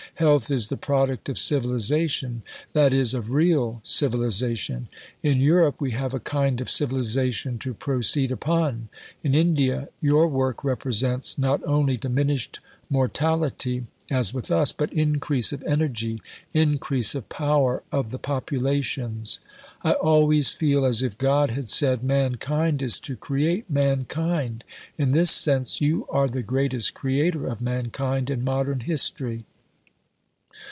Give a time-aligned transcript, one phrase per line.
[0.15, 2.43] Health is the product of civilization,
[2.75, 3.01] i.e.
[3.15, 4.87] of real civilization.
[5.23, 8.89] In Europe we have a kind of civilization to proceed upon.
[9.23, 15.63] In India your work represents, not only diminished Mortality as with us, but increase of
[15.63, 16.21] energy,
[16.53, 19.39] increase of power of the populations.
[19.81, 24.65] I always feel, as if God had said: mankind is to create mankind.
[24.99, 29.45] In this sense you are the greatest creator of mankind in modern history....